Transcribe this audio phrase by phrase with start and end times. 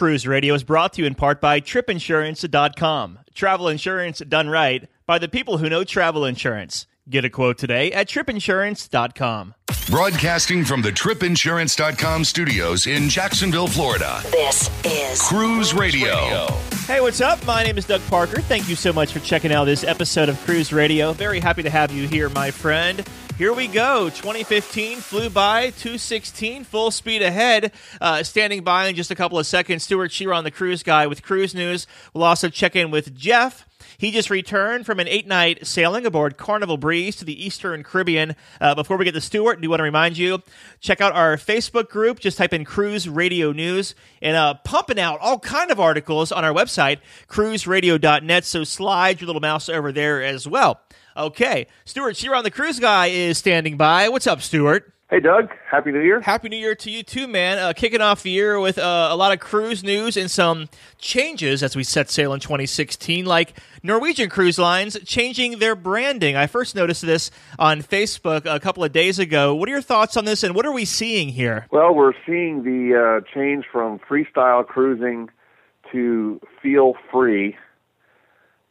[0.00, 3.18] Cruise Radio is brought to you in part by tripinsurance.com.
[3.34, 6.86] Travel insurance done right by the people who know travel insurance.
[7.10, 9.54] Get a quote today at tripinsurance.com.
[9.90, 14.22] Broadcasting from the tripinsurance.com studios in Jacksonville, Florida.
[14.30, 16.46] This is Cruise Radio.
[16.86, 17.44] Hey, what's up?
[17.44, 18.40] My name is Doug Parker.
[18.40, 21.12] Thank you so much for checking out this episode of Cruise Radio.
[21.12, 23.06] Very happy to have you here, my friend.
[23.40, 24.10] Here we go.
[24.10, 27.72] 2015 flew by, 216, full speed ahead.
[27.98, 31.22] Uh, standing by in just a couple of seconds, Stewart Chiron, the cruise guy with
[31.22, 31.86] cruise news.
[32.12, 33.66] We'll also check in with Jeff.
[34.00, 38.34] He just returned from an eight night sailing aboard Carnival Breeze to the Eastern Caribbean.
[38.58, 40.42] Uh, before we get to Stewart, I do want to remind you
[40.80, 42.18] check out our Facebook group.
[42.18, 46.46] Just type in Cruise Radio News and uh, pumping out all kind of articles on
[46.46, 48.46] our website, cruiseradio.net.
[48.46, 50.80] So slide your little mouse over there as well.
[51.14, 54.08] Okay, Stewart Chiron, the cruise guy, is standing by.
[54.08, 54.94] What's up, Stewart?
[55.10, 55.50] Hey, Doug.
[55.68, 56.20] Happy New Year.
[56.20, 57.58] Happy New Year to you too, man.
[57.58, 61.64] Uh, kicking off the year with uh, a lot of cruise news and some changes
[61.64, 66.36] as we set sail in 2016, like Norwegian Cruise Lines changing their branding.
[66.36, 69.52] I first noticed this on Facebook a couple of days ago.
[69.52, 71.66] What are your thoughts on this, and what are we seeing here?
[71.72, 75.28] Well, we're seeing the uh, change from freestyle cruising
[75.90, 77.56] to feel free.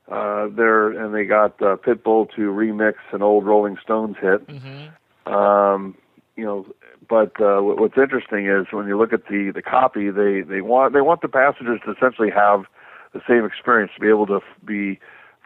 [0.10, 4.48] Uh, there, and they got uh, Pitbull to remix an old Rolling Stones hit.
[4.48, 5.32] Mm-hmm.
[5.32, 5.96] Um,
[6.40, 6.66] you know,
[7.10, 10.94] but uh, what's interesting is when you look at the the copy, they they want
[10.94, 12.64] they want the passengers to essentially have
[13.14, 15.00] the same experience, to be able to f- be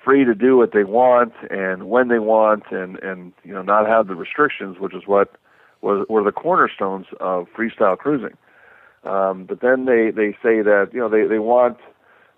[0.04, 3.88] free to do what they want and when they want, and and you know not
[3.88, 5.36] have the restrictions, which is what
[5.82, 8.38] was were the cornerstones of freestyle cruising.
[9.04, 11.78] Um, but then they they say that you know they they want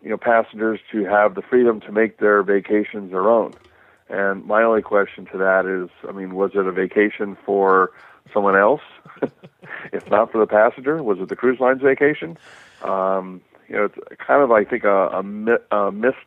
[0.01, 3.53] you know passengers to have the freedom to make their vacations their own.
[4.07, 7.91] And my only question to that is, I mean, was it a vacation for
[8.33, 8.81] someone else?
[9.93, 12.37] if not for the passenger, was it the cruise line's vacation?
[12.83, 16.17] Um, you know, it's kind of, I think, a, a, mi- a missed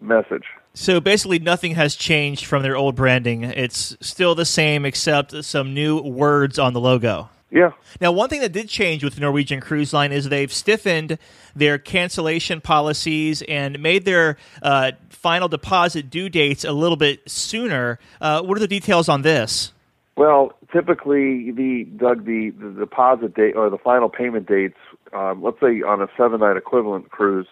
[0.00, 0.44] message.
[0.74, 3.44] So basically, nothing has changed from their old branding.
[3.44, 7.30] It's still the same, except some new words on the logo.
[7.50, 7.70] Yeah.
[8.00, 11.16] Now, one thing that did change with the Norwegian Cruise Line is they've stiffened
[11.54, 17.98] their cancellation policies and made their uh, final deposit due dates a little bit sooner.
[18.20, 19.72] Uh, what are the details on this?
[20.16, 24.78] Well, typically, the Doug, the, the deposit date or the final payment dates,
[25.12, 27.48] um, let's say on a seven night equivalent cruise,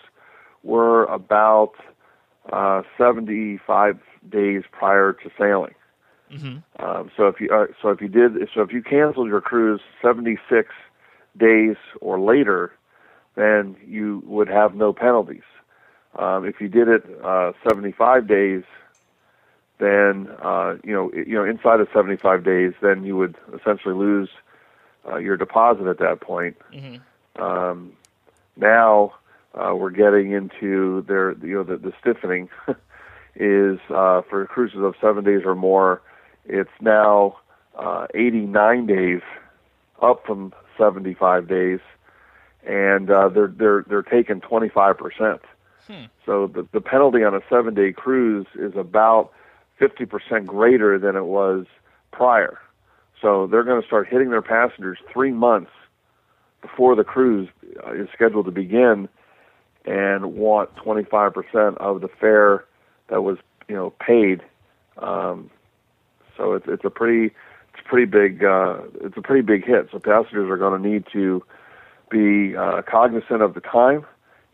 [0.63, 1.73] were about
[2.53, 3.99] uh, 75
[4.31, 5.75] days prior to sailing.
[6.33, 6.85] Mm-hmm.
[6.85, 9.83] Um, so if you uh, so if you did so if you canceled your cruise
[10.03, 10.69] 76
[11.39, 12.73] days or later,
[13.37, 15.43] then you would have no penalties.
[16.19, 18.63] Um, if you did it uh, 75 days,
[19.79, 24.29] then uh, you know you know inside of 75 days, then you would essentially lose
[25.09, 26.57] uh, your deposit at that point.
[26.73, 27.43] Mm-hmm.
[27.43, 27.93] Um,
[28.57, 29.15] now
[29.55, 32.49] uh, we're getting into their you know the, the stiffening
[33.37, 36.03] is uh, for cruises of seven days or more.
[36.47, 37.39] It's now
[37.77, 39.23] uh, 89 days,
[40.01, 41.81] up from 75 days,
[42.67, 45.41] and uh, they're they're they're taking 25 percent.
[45.87, 46.05] Hmm.
[46.25, 49.33] So the the penalty on a seven day cruise is about
[49.79, 51.67] 50 percent greater than it was
[52.12, 52.59] prior.
[53.21, 55.71] So they're going to start hitting their passengers three months
[56.61, 57.49] before the cruise
[57.87, 59.09] uh, is scheduled to begin,
[59.84, 62.65] and want 25 percent of the fare
[63.09, 64.43] that was you know paid.
[64.99, 65.51] Um,
[66.37, 67.34] so it's it's a pretty
[67.73, 69.89] it's a pretty big uh, it's a pretty big hit.
[69.93, 71.43] So passengers are going to need to
[72.11, 74.05] be uh, cognizant of the time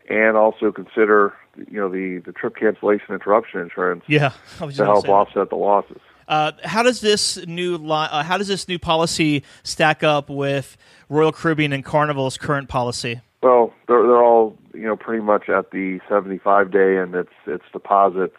[0.09, 4.85] and also consider you know the the trip cancellation interruption insurance Yeah, I was just
[4.85, 5.99] to help offset the losses.
[6.27, 10.77] Uh, how does this new li- uh, how does this new policy stack up with
[11.09, 13.19] Royal Caribbean and Carnival's current policy?
[13.43, 17.65] Well, they're they're all you know pretty much at the 75 day and it's it's
[17.73, 18.33] deposit.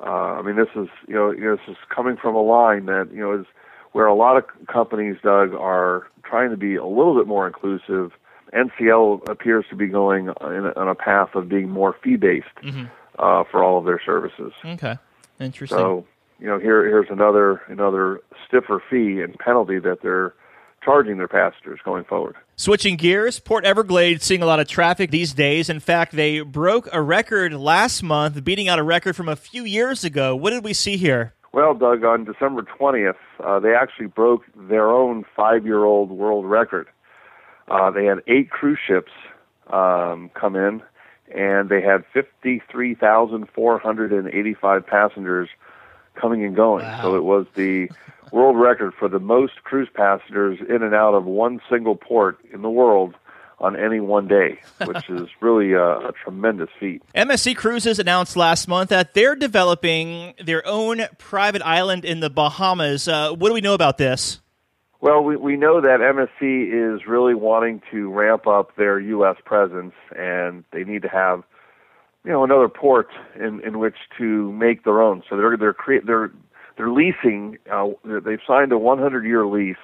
[0.00, 2.86] Uh, I mean, this is you know, you know this is coming from a line
[2.86, 3.46] that you know is
[3.92, 8.10] where a lot of companies, Doug, are trying to be a little bit more inclusive.
[8.54, 10.32] NCL appears to be going in
[10.76, 12.84] on a path of being more fee based Mm-hmm.
[13.18, 14.52] uh, for all of their services.
[14.64, 14.96] Okay,
[15.40, 15.78] interesting.
[15.78, 16.06] So,
[16.40, 20.34] you know, here here's another another stiffer fee and penalty that they're
[20.84, 22.36] charging their passengers going forward.
[22.56, 25.70] Switching gears, Port Everglades seeing a lot of traffic these days.
[25.70, 29.64] In fact, they broke a record last month, beating out a record from a few
[29.64, 30.36] years ago.
[30.36, 31.32] What did we see here?
[31.52, 36.88] Well, Doug, on December 20th, uh, they actually broke their own five-year-old world record.
[37.68, 39.12] Uh, they had eight cruise ships
[39.68, 40.82] um, come in,
[41.34, 45.48] and they had 53,485 passengers
[46.14, 46.84] coming and going.
[46.84, 47.02] Wow.
[47.02, 47.90] So it was the
[48.32, 52.62] world record for the most cruise passengers in and out of one single port in
[52.62, 53.14] the world
[53.60, 57.02] on any one day, which is really a, a, tremendous feat.
[57.14, 63.08] MSC Cruises announced last month that they're developing their own private island in the Bahamas.
[63.08, 64.40] Uh, what do we know about this?
[65.04, 69.36] Well, we, we know that MSC is really wanting to ramp up their U.S.
[69.44, 71.42] presence, and they need to have,
[72.24, 73.08] you know, another port
[73.38, 75.22] in, in which to make their own.
[75.28, 76.30] So they're they're create they're
[76.78, 77.58] they're leasing.
[77.70, 79.76] Uh, they've signed a 100-year lease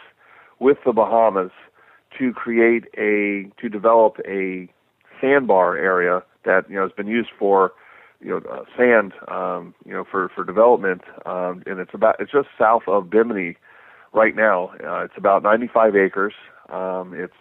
[0.59, 1.51] with the Bahamas
[2.19, 4.73] to create a to develop a
[5.21, 7.73] sandbar area that you know has been used for
[8.23, 12.33] you know uh, sand um, you know for for development um, and it's about it's
[12.33, 13.59] just south of Bimini
[14.13, 16.35] right now uh, it's about 95 acres.
[16.69, 17.33] Um, it's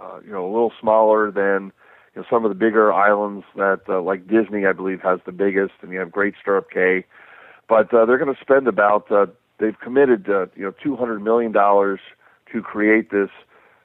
[0.00, 1.72] uh, you know a little smaller than
[2.14, 5.32] you know some of the bigger islands that uh, like Disney I believe has the
[5.32, 7.04] biggest and you have Great Stirrup Cay.
[7.68, 9.26] But uh, they're going to spend about uh,
[9.58, 12.00] they've committed uh, you know 200 million dollars
[12.52, 13.30] to create this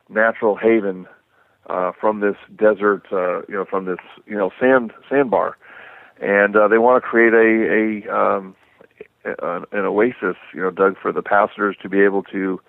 [0.09, 1.07] natural haven
[1.69, 5.57] uh, from this desert, uh, you know, from this you know sand sandbar,
[6.19, 8.55] and uh, they want to create a a um,
[9.25, 12.59] an, an oasis, you know, Doug, for the passengers to be able to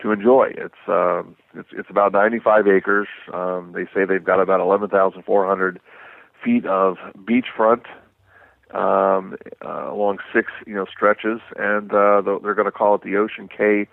[0.00, 0.52] to enjoy.
[0.56, 3.08] It's um, it's it's about 95 acres.
[3.32, 5.80] Um, they say they've got about 11,400
[6.44, 7.84] feet of beachfront
[8.74, 13.16] um, uh, along six you know stretches, and uh, they're going to call it the
[13.16, 13.86] Ocean Cay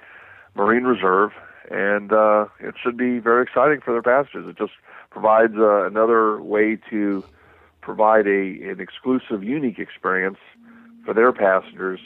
[0.56, 1.32] Marine Reserve,
[1.70, 4.48] and uh, it should be very exciting for their passengers.
[4.50, 4.74] It just
[5.12, 7.24] provides uh, another way to
[7.82, 10.38] provide a an exclusive, unique experience
[11.10, 12.00] for their passengers,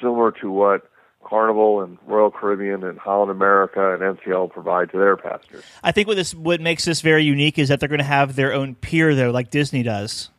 [0.00, 0.88] similar to what
[1.24, 5.64] Carnival and Royal Caribbean and Holland America and NCL provide to their passengers.
[5.82, 8.36] I think what this what makes this very unique is that they're going to have
[8.36, 10.30] their own pier there, like Disney does.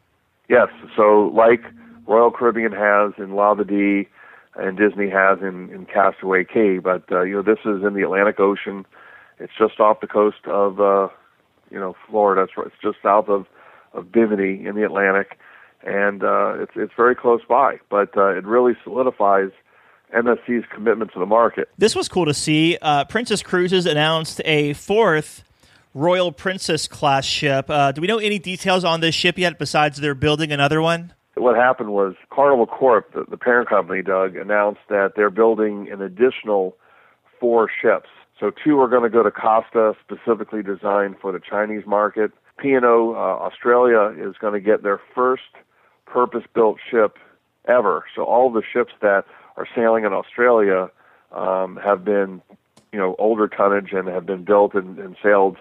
[0.48, 1.62] Yes, so like
[2.08, 4.08] Royal Caribbean has in Labadee
[4.56, 6.78] and Disney has in, in Castaway Cay.
[6.78, 8.86] But uh, you know, this is in the Atlantic Ocean.
[9.40, 11.10] It's just off the coast of uh,
[11.70, 12.44] you know Florida.
[12.44, 13.46] It's, it's just south of
[13.94, 15.38] of Bimini in the Atlantic,
[15.86, 17.80] and uh, it's it's very close by.
[17.90, 19.52] But uh, it really solidifies
[20.16, 21.70] MSC's commitment to the market.
[21.78, 22.78] This was cool to see.
[22.82, 25.44] Uh, Princess Cruises announced a fourth
[25.94, 27.70] Royal Princess class ship.
[27.70, 29.58] Uh, do we know any details on this ship yet?
[29.58, 34.36] Besides, they're building another one what happened was Carnival Corp, the, the parent company, Doug,
[34.36, 36.78] announced that they're building an additional
[37.40, 38.10] four ships.
[38.40, 42.32] So two are going to go to Costa, specifically designed for the Chinese market.
[42.58, 45.44] P&O uh, Australia is going to get their first
[46.16, 47.20] purpose-built ship
[47.68, 48.06] ever.
[48.16, 49.26] So all the ships that
[49.58, 50.90] are sailing in Australia
[51.34, 52.42] um, have been,
[52.94, 55.58] you know, older tonnage and have been built and, and sailed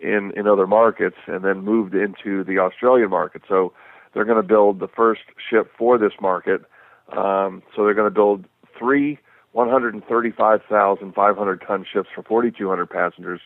[0.00, 3.42] in in other markets and then moved into the Australian market.
[3.48, 3.72] So
[4.12, 6.62] they're going to build the first ship for this market.
[7.08, 8.44] Um, so they're going to build
[8.78, 9.18] three
[9.52, 13.40] 135,500 ton ships for 4,200 passengers.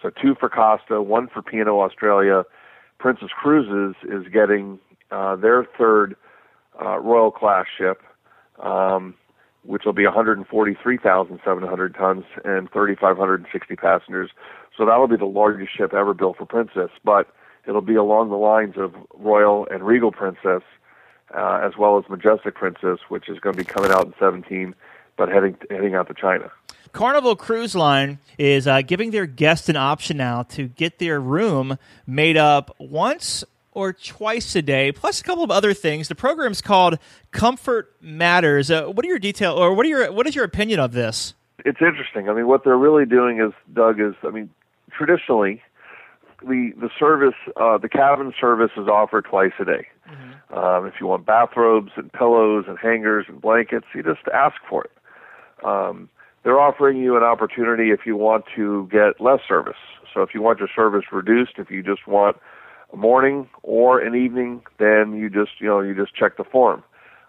[0.00, 2.44] So two for Costa, one for P&O Australia.
[2.98, 4.78] Princess Cruises is getting
[5.14, 6.16] uh, their third
[6.82, 8.02] uh, Royal class ship,
[8.58, 9.14] um,
[9.62, 14.30] which will be 143,700 tons and 3,560 passengers.
[14.76, 16.90] So that'll be the largest ship ever built for Princess.
[17.04, 17.28] But
[17.66, 20.62] it'll be along the lines of Royal and Regal Princess,
[21.32, 24.74] uh, as well as Majestic Princess, which is going to be coming out in 17,
[25.16, 26.50] but heading heading out to China.
[26.92, 31.76] Carnival Cruise Line is uh, giving their guests an option now to get their room
[32.06, 33.44] made up once
[33.74, 36.08] or twice a day, plus a couple of other things.
[36.08, 36.98] The program's called
[37.32, 38.70] Comfort Matters.
[38.70, 41.34] Uh, what are your detail, or what are your what is your opinion of this?
[41.64, 42.28] It's interesting.
[42.28, 44.48] I mean, what they're really doing is, Doug, is I mean,
[44.90, 45.60] traditionally
[46.42, 49.86] the the service, uh, the cabin service is offered twice a day.
[50.08, 50.58] Mm-hmm.
[50.58, 54.84] Um, if you want bathrobes and pillows and hangers and blankets, you just ask for
[54.84, 54.92] it.
[55.64, 56.08] Um,
[56.42, 59.78] they're offering you an opportunity if you want to get less service.
[60.12, 62.36] So if you want your service reduced, if you just want
[62.94, 66.82] a morning or an evening, then you just you know you just check the form.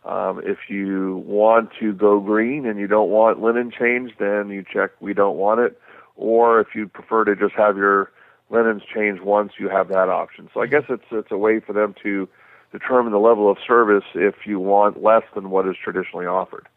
[0.06, 4.64] Um, if you want to go green and you don't want linen change, then you
[4.72, 5.80] check we don't want it.
[6.16, 8.12] Or if you prefer to just have your
[8.50, 10.50] linens change once you have that option.
[10.54, 12.30] So I guess it's it's a way for them to
[12.72, 16.68] determine the level of service if you want less than what is traditionally offered.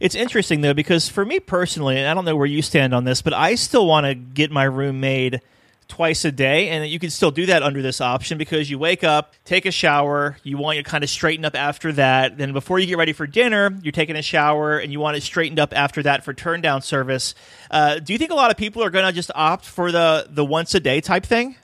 [0.00, 3.04] It's interesting though because for me personally, and I don't know where you stand on
[3.04, 5.40] this, but I still want to get my room made
[5.88, 9.02] twice a day, and you can still do that under this option because you wake
[9.02, 12.38] up, take a shower, you want to kind of straighten up after that.
[12.38, 15.22] Then before you get ready for dinner, you're taking a shower, and you want it
[15.22, 17.34] straightened up after that for turn down service.
[17.70, 20.26] Uh, do you think a lot of people are going to just opt for the
[20.30, 21.56] the once a day type thing?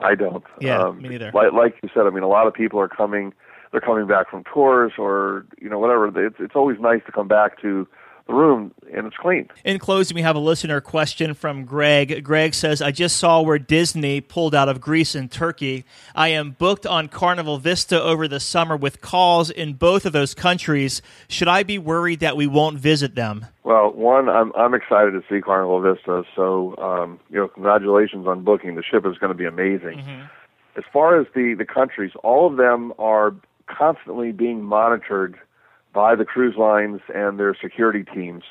[0.00, 0.44] I don't.
[0.60, 1.30] Yeah, um, me neither.
[1.32, 3.32] Like, like you said, I mean, a lot of people are coming.
[3.70, 6.06] They're coming back from tours, or you know, whatever.
[6.26, 7.86] It's it's always nice to come back to
[8.30, 9.48] the room and it's clean.
[9.64, 12.24] In closing, we have a listener question from Greg.
[12.24, 15.84] Greg says, I just saw where Disney pulled out of Greece and Turkey.
[16.14, 20.34] I am booked on Carnival Vista over the summer with calls in both of those
[20.34, 21.02] countries.
[21.28, 23.46] Should I be worried that we won't visit them?
[23.64, 26.24] Well, one, I'm I'm excited to see Carnival Vista.
[26.34, 28.74] So, um, you know, congratulations on booking.
[28.74, 29.98] The ship is going to be amazing.
[29.98, 30.22] Mm-hmm.
[30.76, 33.34] As far as the the countries, all of them are
[33.66, 35.38] constantly being monitored
[35.92, 38.44] by the cruise lines and their security teams,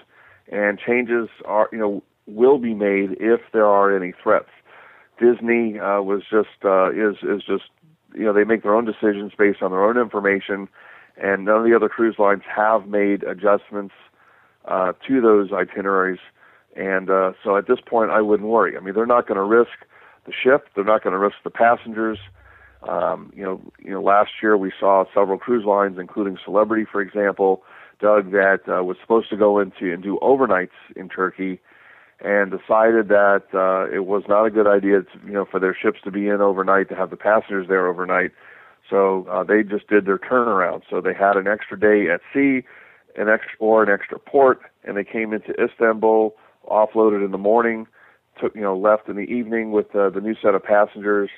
[0.52, 4.50] and changes are you know will be made if there are any threats.
[5.20, 7.70] Disney uh, was just uh, is is just
[8.14, 10.68] you know they make their own decisions based on their own information,
[11.18, 13.94] and none of the other cruise lines have made adjustments
[14.66, 16.20] uh, to those itineraries.
[16.76, 18.78] And uh, so at this point, I wouldn't worry.
[18.78, 19.86] I mean, they're not going to risk
[20.26, 20.68] the ship.
[20.76, 22.20] They're not going to risk the passengers.
[22.88, 27.02] Um, you know, you know, last year we saw several cruise lines, including Celebrity, for
[27.02, 27.64] example,
[28.00, 31.60] Doug, that uh, was supposed to go into and do overnights in Turkey,
[32.22, 35.76] and decided that uh, it was not a good idea, to, you know, for their
[35.76, 38.32] ships to be in overnight to have the passengers there overnight.
[38.90, 40.84] So uh, they just did their turnaround.
[40.90, 42.66] So they had an extra day at sea,
[43.18, 46.36] an extra or an extra port, and they came into Istanbul,
[46.70, 47.88] offloaded in the morning,
[48.40, 51.30] took you know left in the evening with uh, the new set of passengers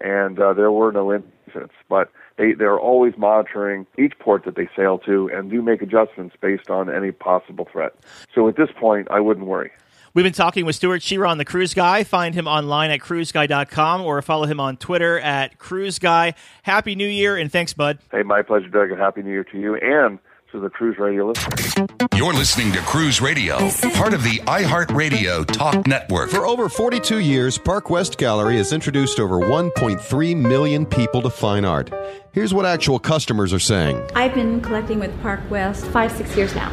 [0.00, 1.74] and uh, there were no incidents.
[1.88, 6.36] But they they're always monitoring each port that they sail to and do make adjustments
[6.40, 7.94] based on any possible threat.
[8.34, 9.70] So at this point, I wouldn't worry.
[10.14, 12.02] We've been talking with Stewart Chiron, the Cruise Guy.
[12.02, 16.34] Find him online at cruiseguy.com or follow him on Twitter at Cruise Guy.
[16.62, 17.98] Happy New Year and thanks, bud.
[18.10, 20.18] Hey, my pleasure, Doug, and Happy New Year to you and
[20.52, 21.74] to the Cruise Radio listeners.
[22.16, 23.58] You're listening to Cruise Radio,
[23.94, 26.30] part of the iHeartRadio Talk Network.
[26.30, 31.64] For over 42 years, Park West Gallery has introduced over 1.3 million people to fine
[31.66, 31.92] art.
[32.32, 34.02] Here's what actual customers are saying.
[34.14, 36.72] I've been collecting with Park West five, six years now.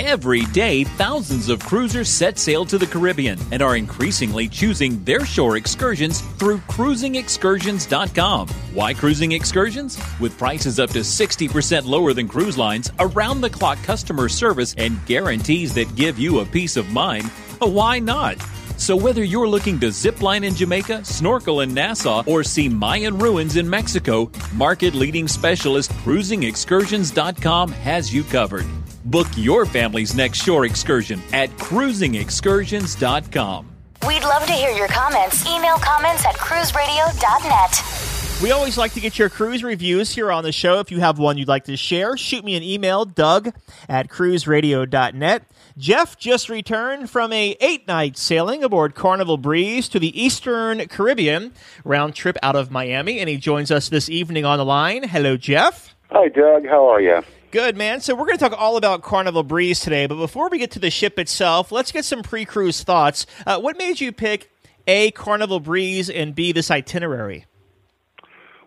[0.00, 5.24] Every day, thousands of cruisers set sail to the Caribbean and are increasingly choosing their
[5.24, 8.48] shore excursions through cruisingexcursions.com.
[8.74, 9.96] Why cruising excursions?
[10.18, 14.98] With prices up to 60% lower than cruise lines, around the clock customer service, and
[15.06, 18.36] guarantees that give you a peace of mind, why not?
[18.76, 23.16] So, whether you're looking to zip line in Jamaica, snorkel in Nassau, or see Mayan
[23.16, 28.66] ruins in Mexico, market leading specialist cruisingexcursions.com has you covered.
[29.04, 33.70] Book your family's next shore excursion at cruisingexcursions.com.
[34.06, 35.46] We'd love to hear your comments.
[35.46, 38.42] Email comments at cruiseradio.net.
[38.42, 40.80] We always like to get your cruise reviews here on the show.
[40.80, 43.54] If you have one you'd like to share, shoot me an email, doug
[43.88, 45.42] at cruiseradio.net.
[45.78, 51.52] Jeff just returned from a eight-night sailing aboard Carnival Breeze to the Eastern Caribbean,
[51.84, 55.04] round trip out of Miami, and he joins us this evening on the line.
[55.04, 55.94] Hello, Jeff.
[56.10, 56.66] Hi, Doug.
[56.66, 57.22] How are you?
[57.54, 58.00] Good, man.
[58.00, 60.80] So we're going to talk all about Carnival Breeze today, but before we get to
[60.80, 63.26] the ship itself, let's get some pre-cruise thoughts.
[63.46, 64.50] Uh, what made you pick
[64.88, 67.46] A, Carnival Breeze, and B, this itinerary?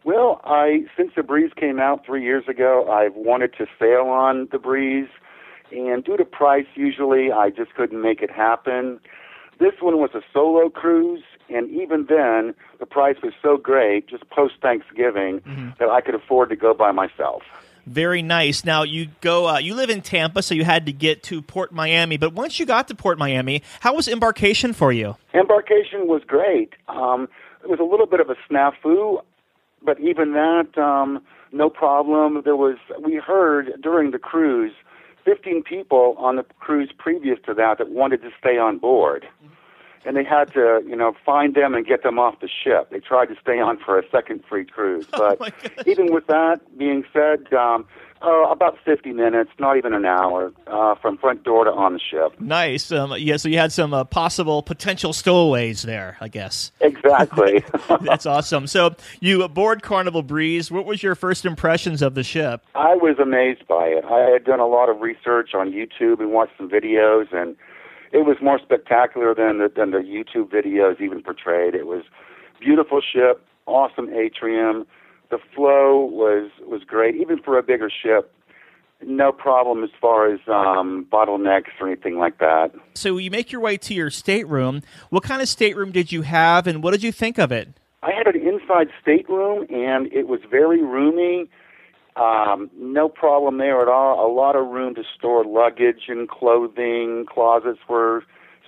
[0.05, 4.47] Well, I since the Breeze came out three years ago, I've wanted to sail on
[4.53, 5.09] the Breeze,
[5.69, 9.01] and due to price, usually I just couldn't make it happen.
[9.59, 14.29] This one was a solo cruise, and even then, the price was so great, just
[14.29, 15.71] post Thanksgiving, mm-hmm.
[15.77, 17.43] that I could afford to go by myself.
[17.87, 18.65] Very nice.
[18.65, 19.47] Now you go.
[19.47, 22.17] Uh, you live in Tampa, so you had to get to Port Miami.
[22.17, 25.15] But once you got to Port Miami, how was embarkation for you?
[25.33, 26.73] Embarkation was great.
[26.89, 27.29] Um,
[27.63, 29.23] it was a little bit of a snafu,
[29.81, 32.41] but even that, um, no problem.
[32.43, 32.75] There was.
[33.01, 34.73] We heard during the cruise,
[35.23, 39.25] fifteen people on the cruise previous to that that wanted to stay on board.
[39.43, 39.53] Mm-hmm
[40.07, 42.89] and they had to, you know, find them and get them off the ship.
[42.91, 46.25] They tried to stay on for a second free cruise, oh but oh even with
[46.27, 47.85] that being said, um,
[48.21, 51.99] uh, about 50 minutes, not even an hour, uh, from front door to on the
[51.99, 52.39] ship.
[52.39, 52.91] Nice.
[52.91, 56.71] Um, yeah, so you had some uh, possible potential stowaways there, I guess.
[56.81, 57.63] Exactly.
[58.01, 58.65] That's awesome.
[58.65, 60.71] So you board Carnival Breeze.
[60.71, 62.65] What was your first impressions of the ship?
[62.73, 64.05] I was amazed by it.
[64.05, 67.55] I had done a lot of research on YouTube and watched some videos, and
[68.11, 71.75] it was more spectacular than the, than the YouTube videos even portrayed.
[71.75, 72.03] It was
[72.59, 74.85] beautiful ship, awesome atrium.
[75.29, 78.33] The flow was was great, even for a bigger ship.
[79.01, 82.71] no problem as far as um, bottlenecks or anything like that.
[82.95, 84.81] So you make your way to your stateroom.
[85.09, 87.69] What kind of stateroom did you have, and what did you think of it?
[88.03, 91.49] I had an inside stateroom, and it was very roomy.
[92.17, 94.25] Um, no problem there at all.
[94.25, 97.25] A lot of room to store luggage and clothing.
[97.29, 98.23] Closets were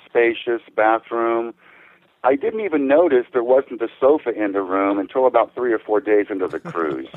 [0.05, 0.61] spacious.
[0.75, 1.53] Bathroom.
[2.23, 5.79] I didn't even notice there wasn't a sofa in the room until about three or
[5.79, 7.07] four days into the cruise.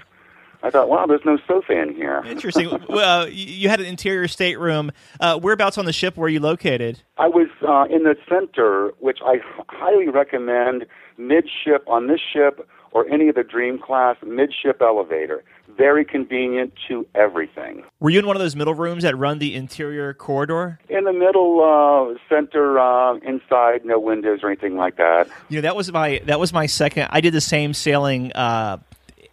[0.63, 2.23] I thought, wow, there's no sofa in here.
[2.25, 2.71] Interesting.
[2.89, 4.93] well, you had an interior stateroom.
[5.19, 7.01] Uh, whereabouts on the ship were you located?
[7.19, 10.87] I was uh, in the center, which I highly recommend
[11.19, 15.43] midship on this ship or any of the Dream Class midship elevator.
[15.77, 17.85] Very convenient to everything.
[18.01, 20.79] Were you in one of those middle rooms that run the interior corridor?
[20.89, 25.29] In the middle uh, center, uh, inside, no windows or anything like that.
[25.49, 27.09] You know, that was my that was my second.
[27.11, 28.79] I did the same sailing uh,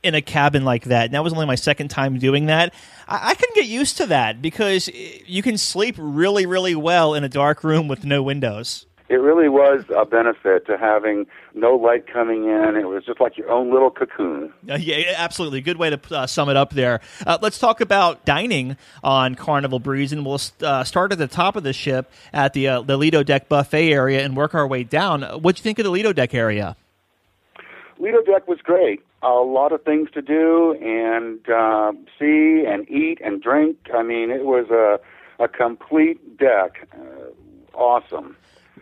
[0.03, 1.05] in a cabin like that.
[1.05, 2.73] And that was only my second time doing that.
[3.07, 7.23] I, I can get used to that because you can sleep really, really well in
[7.23, 11.25] a dark room with no windows it really was a benefit to having
[11.55, 12.75] no light coming in.
[12.75, 14.53] It was just like your own little cocoon.
[14.69, 15.61] Uh, yeah, absolutely.
[15.61, 17.01] Good way to uh, sum it up there.
[17.25, 21.55] Uh, let's talk about dining on Carnival Breeze, and we'll uh, start at the top
[21.55, 24.83] of the ship at the, uh, the Lido Deck buffet area and work our way
[24.83, 25.23] down.
[25.23, 26.75] What do you think of the Lido Deck area?
[27.97, 29.01] Lido Deck was great.
[29.23, 33.75] A lot of things to do and uh, see and eat and drink.
[33.93, 34.99] I mean, it was a
[35.41, 36.87] a complete deck.
[37.73, 38.35] awesome.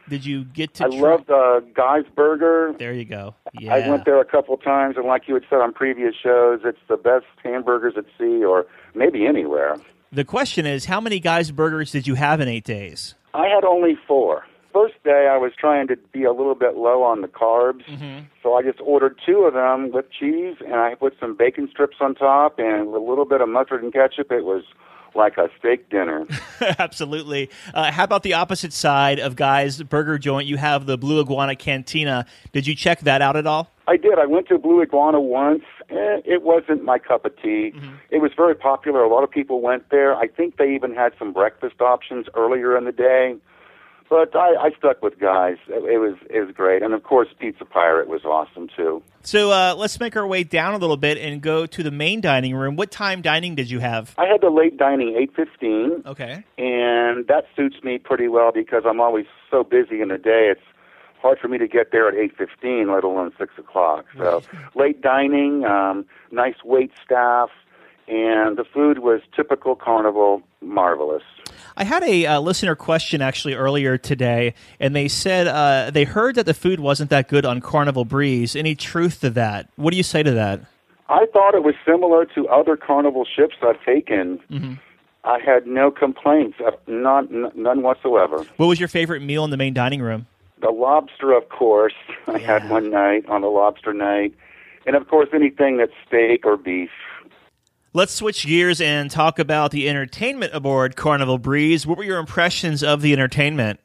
[0.10, 0.86] Did you get to?
[0.86, 2.74] I try- loved uh, Guy's Burger.
[2.78, 3.36] There you go.
[3.60, 3.74] Yeah.
[3.76, 6.80] I went there a couple times, and like you had said on previous shows, it's
[6.88, 9.78] the best hamburgers at sea, or maybe anywhere.
[10.12, 13.16] The question is, how many Guy's Burgers did you have in eight days?
[13.34, 14.46] I had only four.
[14.78, 18.26] First day, I was trying to be a little bit low on the carbs, mm-hmm.
[18.44, 21.98] so I just ordered two of them with cheese, and I put some bacon strips
[22.00, 24.32] on top, and a little bit of mustard and ketchup.
[24.32, 24.64] It was
[25.16, 26.28] like a steak dinner.
[26.78, 27.50] Absolutely.
[27.74, 30.48] Uh, how about the opposite side of Guy's Burger Joint?
[30.48, 32.28] You have the Blue Iguana Cantina.
[32.52, 33.72] Did you check that out at all?
[33.88, 34.20] I did.
[34.20, 35.64] I went to Blue Iguana once.
[35.90, 37.72] Eh, it wasn't my cup of tea.
[37.76, 37.96] Mm-hmm.
[38.12, 39.02] It was very popular.
[39.02, 40.16] A lot of people went there.
[40.16, 43.38] I think they even had some breakfast options earlier in the day.
[44.10, 45.58] But I, I stuck with guys.
[45.68, 49.04] It, it was it was great, and of course, Pizza Pirate was awesome too.
[49.24, 52.22] So uh, let's make our way down a little bit and go to the main
[52.22, 52.78] dining room.
[52.78, 54.16] What time dining did you have?
[54.18, 56.04] I had the late dining, eight fifteen.
[56.06, 60.48] Okay, and that suits me pretty well because I'm always so busy in the day.
[60.52, 60.62] It's
[61.22, 64.06] hard for me to get there at eight fifteen, let alone six o'clock.
[64.16, 64.42] So
[64.74, 67.50] late dining, um, nice wait staff,
[68.08, 71.24] and the food was typical carnival, marvelous.
[71.76, 76.36] I had a uh, listener question actually earlier today, and they said uh, they heard
[76.36, 78.56] that the food wasn't that good on Carnival Breeze.
[78.56, 79.70] Any truth to that?
[79.76, 80.62] What do you say to that?
[81.10, 84.40] I thought it was similar to other Carnival ships I've taken.
[84.52, 84.74] Mm-hmm.
[85.24, 88.46] I had no complaints, uh, none, none whatsoever.
[88.58, 90.26] What was your favorite meal in the main dining room?
[90.62, 91.94] The lobster, of course.
[92.28, 94.34] I had one night on the lobster night,
[94.86, 96.90] and of course anything that's steak or beef.
[97.98, 101.88] Let's switch gears and talk about the entertainment aboard Carnival Breeze.
[101.88, 103.80] What were your impressions of the entertainment?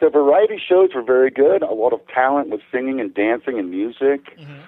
[0.00, 1.60] The variety shows were very good.
[1.60, 4.38] A lot of talent with singing and dancing and music.
[4.38, 4.60] Mm-hmm.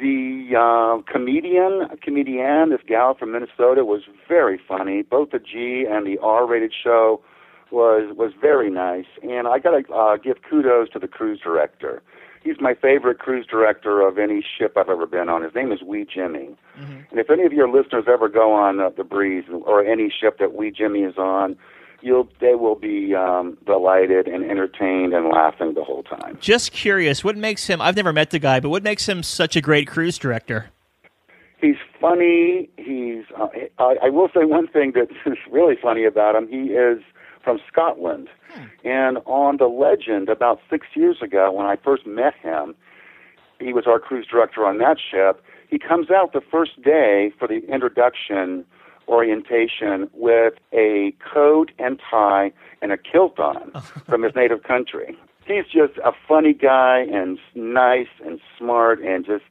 [0.00, 5.02] The uh, comedian, comedian, this gal from Minnesota, was very funny.
[5.02, 7.20] Both the G and the R-rated show
[7.70, 9.04] was was very nice.
[9.22, 12.02] And I got to uh, give kudos to the cruise director
[12.42, 15.42] he's my favorite cruise director of any ship I've ever been on.
[15.42, 16.56] His name is Wee Jimmy.
[16.78, 17.00] Mm-hmm.
[17.10, 20.38] And if any of your listeners ever go on uh, the Breeze or any ship
[20.38, 21.56] that Wee Jimmy is on,
[22.00, 26.36] you'll they will be um, delighted and entertained and laughing the whole time.
[26.40, 27.80] Just curious, what makes him?
[27.80, 30.70] I've never met the guy, but what makes him such a great cruise director?
[31.58, 32.68] He's funny.
[32.76, 33.24] He's.
[33.38, 33.46] Uh,
[33.78, 36.48] I, I will say one thing that's really funny about him.
[36.48, 37.00] He is
[37.42, 38.28] from Scotland.
[38.54, 38.64] Hmm.
[38.84, 42.74] And on the Legend, about six years ago, when I first met him,
[43.60, 45.42] he was our cruise director on that ship.
[45.68, 48.64] He comes out the first day for the introduction
[49.08, 53.72] orientation with a coat and tie and a kilt on
[54.06, 55.16] from his native country.
[55.46, 59.44] He's just a funny guy and nice and smart and just,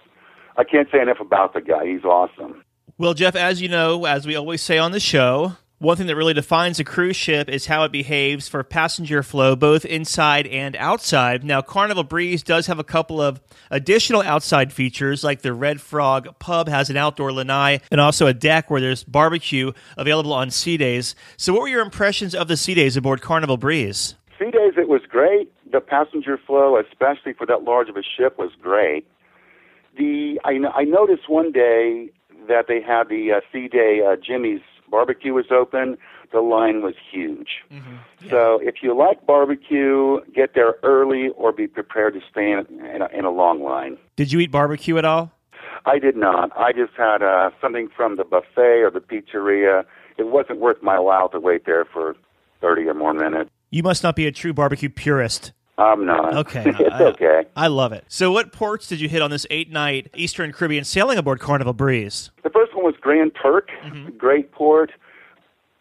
[0.57, 1.85] I can't say enough about the guy.
[1.85, 2.63] He's awesome.
[2.97, 6.15] Well, Jeff, as you know, as we always say on the show, one thing that
[6.15, 10.75] really defines a cruise ship is how it behaves for passenger flow, both inside and
[10.75, 11.43] outside.
[11.43, 13.41] Now, Carnival Breeze does have a couple of
[13.71, 18.33] additional outside features, like the Red Frog Pub has an outdoor lanai and also a
[18.33, 21.15] deck where there's barbecue available on sea days.
[21.35, 24.13] So, what were your impressions of the sea days aboard Carnival Breeze?
[24.37, 25.51] Sea days, it was great.
[25.71, 29.07] The passenger flow, especially for that large of a ship, was great.
[29.97, 32.11] The I, I noticed one day
[32.47, 35.97] that they had the uh, sea day uh, Jimmy's Barbecue was open.
[36.31, 37.63] The line was huge.
[38.29, 43.01] So if you like barbecue, get there early or be prepared to stay in, in,
[43.01, 43.97] a, in a long line.
[44.15, 45.31] Did you eat barbecue at all?
[45.85, 46.55] I did not.
[46.57, 49.83] I just had uh, something from the buffet or the pizzeria.
[50.17, 52.15] It wasn't worth my while to wait there for
[52.59, 53.49] 30 or more minutes.
[53.71, 55.53] You must not be a true barbecue purist.
[55.77, 56.35] I'm not.
[56.35, 56.63] Okay.
[56.79, 57.43] it's I- okay.
[57.55, 58.05] I love it.
[58.07, 61.73] So, what ports did you hit on this eight night Eastern Caribbean sailing aboard Carnival
[61.73, 62.29] Breeze?
[62.43, 63.69] The first one was Grand Turk,
[64.17, 64.91] great port.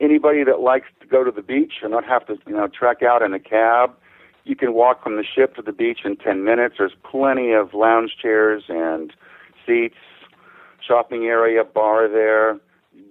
[0.00, 3.02] Anybody that likes to go to the beach and not have to, you know, trek
[3.02, 3.94] out in a cab,
[4.44, 6.76] you can walk from the ship to the beach in 10 minutes.
[6.78, 9.12] There's plenty of lounge chairs and
[9.66, 9.96] seats,
[10.86, 12.58] shopping area, bar there,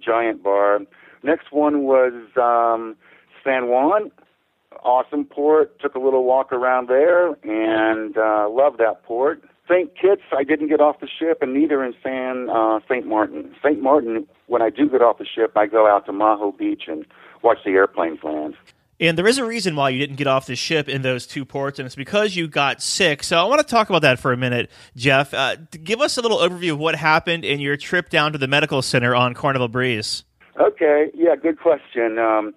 [0.04, 0.80] giant bar.
[1.22, 2.96] Next one was um,
[3.44, 4.10] San Juan,
[4.82, 5.78] awesome port.
[5.80, 9.44] Took a little walk around there and uh, loved that port.
[9.70, 9.90] St.
[9.94, 13.06] Kitts, I didn't get off the ship, and neither in San uh, St.
[13.06, 13.54] Martin.
[13.62, 13.80] St.
[13.80, 17.06] Martin, when I do get off the ship, I go out to Maho Beach and
[17.42, 18.56] watch the airplanes land.
[18.98, 21.46] And there is a reason why you didn't get off the ship in those two
[21.46, 23.22] ports, and it's because you got sick.
[23.22, 25.32] So I want to talk about that for a minute, Jeff.
[25.32, 28.48] Uh, give us a little overview of what happened in your trip down to the
[28.48, 30.24] medical center on Carnival Breeze.
[30.60, 32.18] Okay, yeah, good question.
[32.18, 32.54] Um,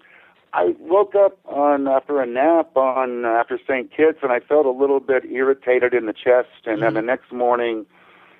[0.53, 3.89] I woke up on after a nap on after St.
[3.91, 6.49] Kitts, and I felt a little bit irritated in the chest.
[6.65, 7.87] And then the next morning,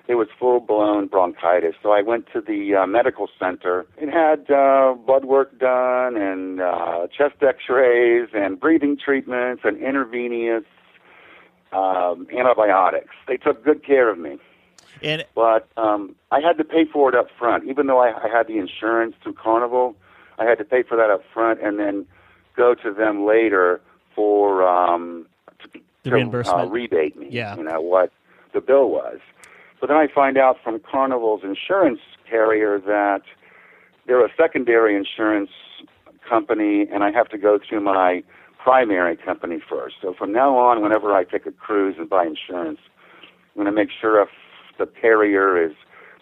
[0.06, 1.74] it was full blown bronchitis.
[1.82, 6.60] So I went to the uh, medical center and had uh, blood work done, and
[6.60, 10.64] uh, chest X-rays, and breathing treatments, and intravenous
[11.72, 13.14] um, antibiotics.
[13.26, 14.38] They took good care of me
[15.02, 17.68] And but um, I had to pay for it up front.
[17.68, 19.96] Even though I, I had the insurance through Carnival,
[20.38, 22.06] I had to pay for that up front and then
[22.56, 23.80] go to them later
[24.14, 25.26] for um,
[25.60, 25.68] to,
[26.02, 26.60] The to, reimbursement.
[26.60, 27.28] uh, rebate me.
[27.30, 27.56] Yeah.
[27.56, 28.12] you know what
[28.52, 29.18] the bill was.
[29.80, 33.22] But then I find out from Carnival's insurance carrier that
[34.06, 35.50] they're a secondary insurance
[36.28, 38.22] company, and I have to go through my
[38.58, 39.96] primary company first.
[40.00, 42.78] So from now on, whenever I take a cruise and buy insurance,
[43.22, 44.30] I'm going to make sure if
[44.78, 45.72] the carrier is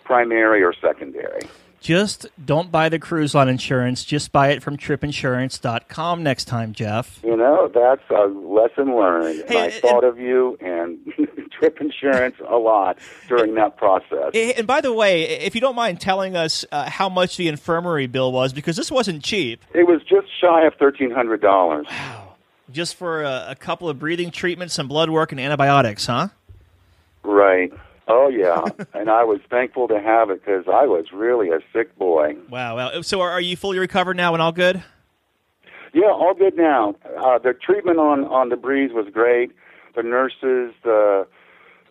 [0.05, 1.43] primary or secondary.
[1.83, 4.05] Just don't buy the cruise line insurance.
[4.05, 7.21] Just buy it from tripinsurance.com next time, Jeff.
[7.25, 9.45] You know, that's a lesson learned.
[9.49, 10.99] Hey, I and- thought of you and
[11.51, 14.31] trip insurance a lot during that process.
[14.35, 18.07] And by the way, if you don't mind telling us uh, how much the infirmary
[18.07, 21.85] bill was, because this wasn't cheap, It was just shy of $1,300.
[21.87, 22.35] Wow.
[22.71, 26.29] just for a, a couple of breathing treatments, some blood work, and antibiotics, huh?
[27.25, 27.73] Right.
[28.13, 28.63] Oh, yeah.
[28.95, 32.37] and I was thankful to have it because I was really a sick boy.
[32.51, 32.77] Wow.
[32.77, 34.85] Well, so are, are you fully recovered now and all good?
[35.95, 36.95] Yeah, all good now.
[37.19, 39.53] Uh, the treatment on on the breeze was great.
[39.95, 41.27] The nurses, the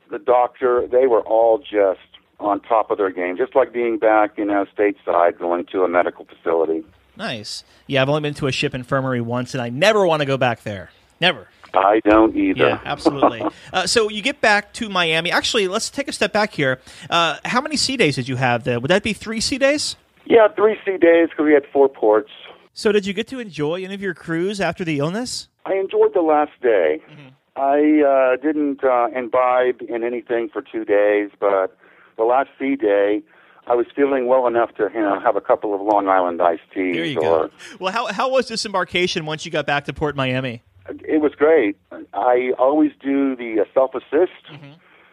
[0.09, 1.99] the doctor, they were all just
[2.39, 5.87] on top of their game, just like being back, you know, stateside, going to a
[5.87, 6.83] medical facility.
[7.15, 7.63] Nice.
[7.87, 10.37] Yeah, I've only been to a ship infirmary once, and I never want to go
[10.37, 10.89] back there.
[11.19, 11.47] Never.
[11.73, 12.67] I don't either.
[12.67, 13.43] Yeah, absolutely.
[13.73, 15.31] uh, so you get back to Miami.
[15.31, 16.79] Actually, let's take a step back here.
[17.09, 18.79] Uh, how many sea days did you have there?
[18.79, 19.95] Would that be three sea days?
[20.25, 22.31] Yeah, three sea days because we had four ports.
[22.73, 25.49] So did you get to enjoy any of your cruise after the illness?
[25.65, 27.01] I enjoyed the last day.
[27.55, 31.77] I uh, didn't uh, imbibe in anything for two days, but
[32.17, 33.21] the last sea day,
[33.67, 36.61] I was feeling well enough to you know have a couple of Long Island iced
[36.73, 36.95] teas.
[36.95, 37.53] There you or, go.
[37.79, 40.63] Well, how, how was disembarkation once you got back to Port Miami?
[40.89, 41.77] It was great.
[42.13, 44.59] I always do the uh, self assist,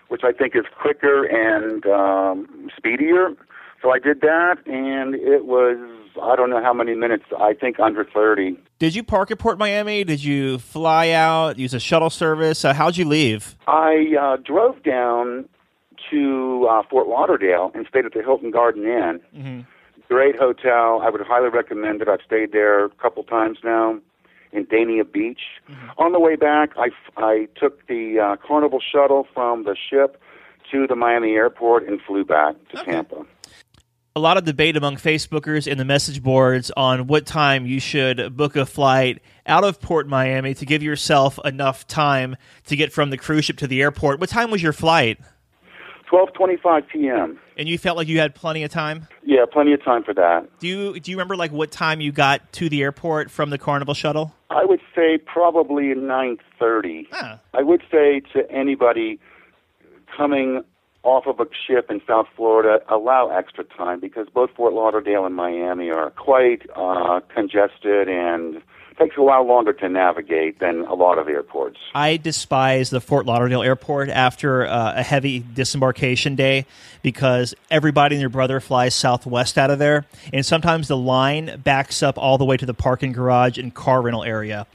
[0.09, 3.31] which I think is quicker and um, speedier.
[3.83, 5.77] So I did that, and it was
[6.21, 7.25] I don't know how many minutes.
[7.39, 8.59] I think under thirty.
[8.79, 10.05] Did you park at Port Miami?
[10.05, 12.65] Did you fly out, use a shuttle service?
[12.65, 13.57] Uh, how'd you leave?
[13.67, 15.49] I uh, drove down
[16.11, 19.67] to uh, Fort Lauderdale and stayed at the Hilton Garden Inn.
[20.09, 21.03] Great hotel.
[21.03, 22.09] I would highly recommend it.
[22.09, 23.99] I've stayed there a couple times now
[24.53, 25.41] in Dania Beach.
[25.99, 30.21] On the way back, I, I took the uh, Carnival shuttle from the ship
[30.71, 33.25] to the Miami airport and flew back to Tampa.
[34.17, 38.37] a lot of debate among Facebookers and the message boards on what time you should
[38.37, 43.11] book a flight out of Port Miami to give yourself enough time to get from
[43.11, 44.21] the cruise ship to the airport.
[44.21, 45.21] What time was your flight?
[46.11, 47.39] 12:25 p.m.
[47.57, 49.07] And you felt like you had plenty of time?
[49.23, 50.49] Yeah, plenty of time for that.
[50.59, 53.59] Do you do you remember like what time you got to the airport from the
[53.59, 54.35] Carnival shuttle?
[54.51, 57.09] I would say probably 9:30.
[57.13, 57.41] Ah.
[57.55, 59.19] I would say to anybody
[60.17, 60.65] coming
[61.03, 65.35] off of a ship in South Florida, allow extra time because both Fort Lauderdale and
[65.35, 68.61] Miami are quite uh, congested and
[68.99, 71.79] takes a while longer to navigate than a lot of airports.
[71.95, 76.67] I despise the Fort Lauderdale airport after uh, a heavy disembarkation day
[77.03, 82.03] because everybody and their brother flies Southwest out of there, and sometimes the line backs
[82.03, 84.67] up all the way to the parking garage and car rental area.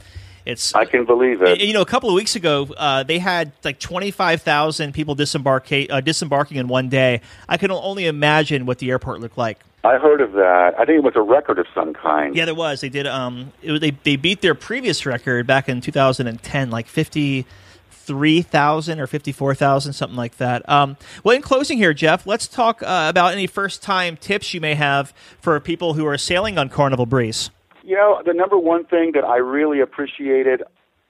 [0.46, 1.62] It's I can believe it.
[1.62, 5.16] You know, a couple of weeks ago, uh, they had like twenty five thousand people
[5.16, 7.22] disembark uh, disembarking in one day.
[7.48, 9.60] I can only imagine what the airport looked like.
[9.84, 10.76] I heard of that.
[10.80, 12.34] I think it was a record of some kind.
[12.36, 12.80] Yeah, there was.
[12.80, 13.06] They did.
[13.06, 19.92] Um, it, they they beat their previous record back in 2010, like 53,000 or 54,000,
[19.92, 20.70] something like that.
[20.70, 24.62] Um, well, in closing here, Jeff, let's talk uh, about any first time tips you
[24.62, 27.50] may have for people who are sailing on Carnival Breeze.
[27.84, 30.64] You know, the number one thing that I really appreciated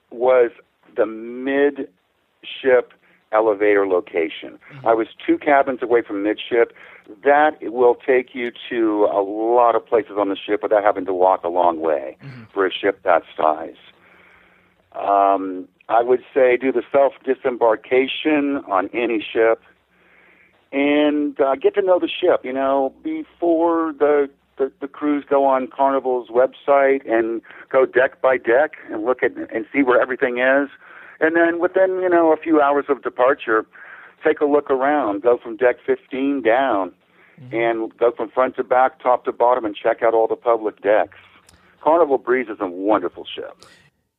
[0.09, 0.49] was
[0.95, 2.91] the midship
[3.33, 4.59] elevator location.
[4.73, 4.87] Mm-hmm.
[4.87, 6.73] I was two cabins away from midship
[7.23, 11.13] that will take you to a lot of places on the ship without having to
[11.13, 12.43] walk a long way mm-hmm.
[12.53, 13.75] for a ship that size.
[14.93, 19.61] Um, I would say do the self disembarkation on any ship
[20.71, 22.41] and uh, get to know the ship.
[22.43, 28.37] You know, before the, the the cruise, go on Carnival's website and go deck by
[28.37, 30.69] deck and look at and see where everything is.
[31.19, 33.65] And then within you know a few hours of departure,
[34.23, 36.91] take a look around, go from deck 15 down,
[37.39, 37.55] mm-hmm.
[37.55, 40.81] and go from front to back, top to bottom, and check out all the public
[40.81, 41.17] decks.
[41.81, 43.65] Carnival Breeze is a wonderful ship.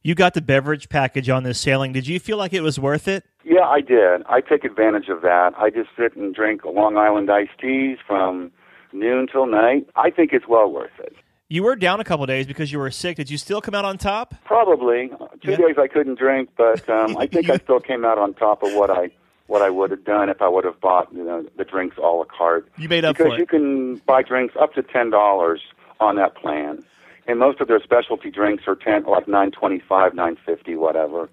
[0.02, 1.92] You got the beverage package on this sailing.
[1.92, 3.24] Did you feel like it was worth it?
[3.42, 4.22] Yeah, I did.
[4.28, 5.52] I take advantage of that.
[5.56, 8.52] I just sit and drink Long Island iced teas from
[8.92, 9.88] noon till night.
[9.96, 11.16] I think it's well worth it.
[11.50, 13.16] You were down a couple days because you were sick.
[13.16, 14.34] Did you still come out on top?
[14.46, 15.10] Probably.
[15.42, 15.56] Two yeah.
[15.56, 18.72] days I couldn't drink, but um, I think I still came out on top of
[18.72, 19.10] what I
[19.46, 22.00] what I would have done if I would have bought you know the drinks a
[22.00, 22.66] la carte.
[22.78, 25.60] You made up because you can buy drinks up to ten dollars
[26.00, 26.82] on that plan,
[27.26, 31.28] and most of their specialty drinks are ten like nine twenty five, nine fifty, whatever.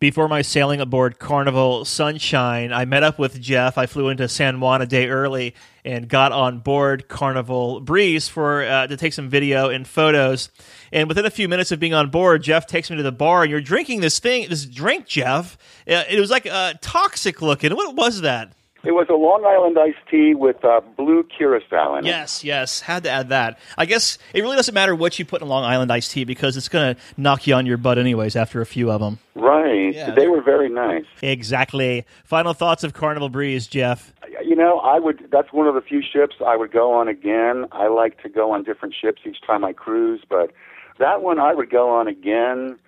[0.00, 3.76] Before my sailing aboard Carnival Sunshine, I met up with Jeff.
[3.76, 8.64] I flew into San Juan a day early and got on board Carnival Breeze for
[8.64, 10.48] uh, to take some video and photos.
[10.90, 13.42] And within a few minutes of being on board, Jeff takes me to the bar,
[13.42, 15.58] and you're drinking this thing, this drink, Jeff.
[15.86, 17.76] Uh, it was like uh, toxic looking.
[17.76, 18.54] What was that?
[18.82, 22.08] It was a Long Island iced tea with uh, blue curacao in it.
[22.08, 23.58] Yes, yes, had to add that.
[23.76, 26.56] I guess it really doesn't matter what you put in Long Island iced tea because
[26.56, 29.18] it's going to knock you on your butt anyways after a few of them.
[29.34, 29.94] Right.
[29.94, 31.04] Yeah, they were very nice.
[31.20, 32.06] Exactly.
[32.24, 34.14] Final thoughts of Carnival Breeze, Jeff.
[34.42, 35.28] You know, I would.
[35.30, 37.66] That's one of the few ships I would go on again.
[37.72, 40.52] I like to go on different ships each time I cruise, but
[40.98, 42.78] that one I would go on again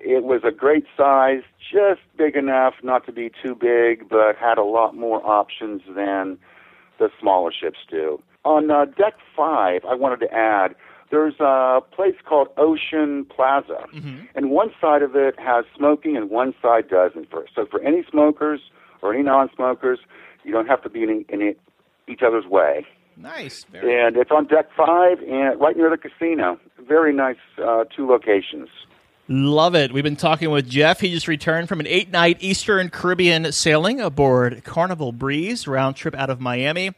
[0.00, 4.58] it was a great size, just big enough not to be too big, but had
[4.58, 6.38] a lot more options than
[6.98, 8.20] the smaller ships do.
[8.44, 10.74] On uh, deck five, I wanted to add
[11.10, 14.24] there's a place called Ocean Plaza, mm-hmm.
[14.34, 17.30] and one side of it has smoking and one side doesn't.
[17.30, 18.60] For so for any smokers
[19.00, 20.00] or any non-smokers,
[20.44, 21.54] you don't have to be in, in
[22.08, 22.86] each other's way.
[23.16, 23.64] Nice.
[23.70, 26.58] Very and it's on deck five and right near the casino.
[26.86, 28.68] Very nice uh, two locations.
[29.26, 29.90] Love it.
[29.90, 31.00] We've been talking with Jeff.
[31.00, 36.14] He just returned from an eight night Eastern Caribbean sailing aboard Carnival Breeze, round trip
[36.14, 36.92] out of Miami.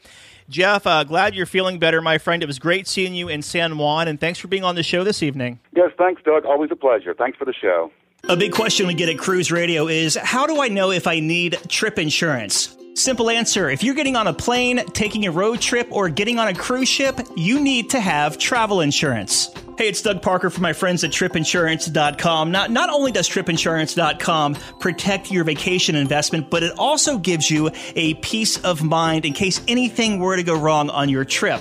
[0.48, 2.42] Jeff, uh, glad you're feeling better, my friend.
[2.42, 5.04] It was great seeing you in San Juan, and thanks for being on the show
[5.04, 5.60] this evening.
[5.74, 6.44] Yes, thanks, Doug.
[6.44, 7.14] Always a pleasure.
[7.14, 7.90] Thanks for the show.
[8.28, 11.20] A big question we get at Cruise Radio is how do I know if I
[11.20, 12.76] need trip insurance?
[12.94, 16.48] Simple answer if you're getting on a plane, taking a road trip, or getting on
[16.48, 19.50] a cruise ship, you need to have travel insurance.
[19.78, 22.50] Hey, it's Doug Parker from my friends at tripinsurance.com.
[22.50, 28.14] Not, not only does tripinsurance.com protect your vacation investment, but it also gives you a
[28.14, 31.60] peace of mind in case anything were to go wrong on your trip.